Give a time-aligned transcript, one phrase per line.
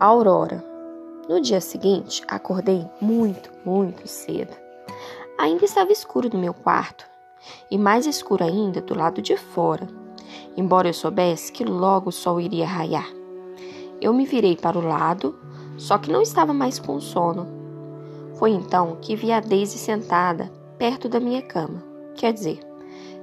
[0.00, 0.62] Aurora.
[1.28, 4.52] No dia seguinte, acordei muito, muito cedo.
[5.38, 7.06] Ainda estava escuro no meu quarto,
[7.70, 9.86] e mais escuro ainda do lado de fora,
[10.56, 13.08] embora eu soubesse que logo o sol iria raiar.
[14.00, 15.38] Eu me virei para o lado,
[15.78, 17.46] só que não estava mais com sono.
[18.34, 21.84] Foi então que vi a Daisy sentada perto da minha cama.
[22.16, 22.58] Quer dizer,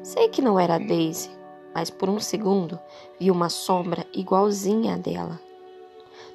[0.01, 1.29] sei que não era a Daisy,
[1.75, 2.79] mas por um segundo
[3.19, 5.50] vi uma sombra igualzinha à dela.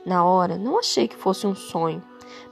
[0.06, 2.02] Na hora, não achei que fosse um sonho,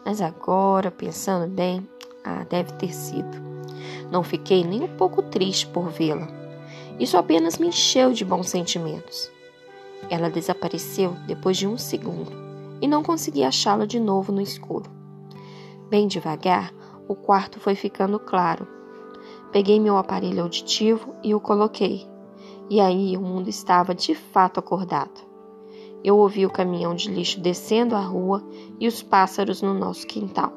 [0.05, 1.89] mas agora, pensando bem,
[2.25, 3.41] ah, deve ter sido.
[4.11, 6.27] Não fiquei nem um pouco triste por vê-la.
[6.99, 9.31] Isso apenas me encheu de bons sentimentos.
[10.11, 12.33] Ela desapareceu depois de um segundo
[12.83, 14.91] e não consegui achá-la de novo no escuro.
[15.89, 16.75] Bem devagar,
[17.09, 18.67] o quarto foi ficando claro.
[19.53, 22.13] Peguei meu aparelho auditivo e o coloquei
[22.69, 25.34] e aí o mundo estava de fato acordado.
[26.05, 28.47] Eu ouvi o caminhão de lixo descendo a rua
[28.79, 30.53] e os pássaros no nosso quintal.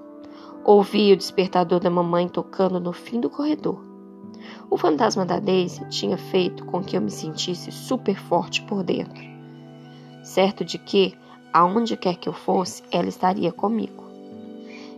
[0.66, 3.82] Ouvi o despertador da mamãe tocando no fim do corredor.
[4.70, 9.24] O fantasma da Daisy tinha feito com que eu me sentisse super forte por dentro.
[10.22, 11.18] Certo de que,
[11.54, 14.04] aonde quer que eu fosse, ela estaria comigo.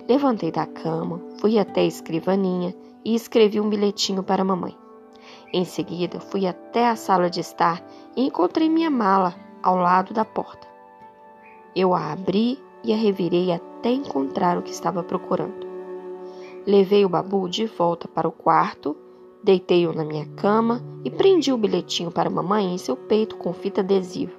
[0.08, 4.75] Levantei da cama, fui até a escrivaninha e escrevi um bilhetinho para a mamãe.
[5.53, 7.83] Em seguida, fui até a sala de estar
[8.16, 10.67] e encontrei minha mala ao lado da porta.
[11.75, 15.67] Eu a abri e a revirei até encontrar o que estava procurando.
[16.65, 18.95] Levei o babu de volta para o quarto,
[19.43, 23.53] deitei-o na minha cama e prendi o bilhetinho para a mamãe em seu peito com
[23.53, 24.33] fita adesiva.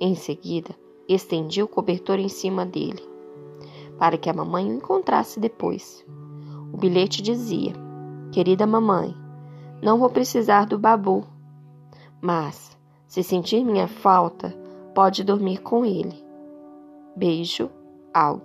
[0.00, 0.74] Em seguida,
[1.08, 3.02] estendi o cobertor em cima dele,
[3.98, 6.04] para que a mamãe o encontrasse depois.
[6.72, 7.72] O bilhete dizia:
[8.32, 9.14] Querida mamãe,
[9.82, 11.24] não vou precisar do babu.
[12.20, 12.76] Mas,
[13.12, 14.56] se sentir minha falta,
[14.94, 16.14] pode dormir com ele.
[17.14, 17.70] Beijo,
[18.14, 18.42] Aug.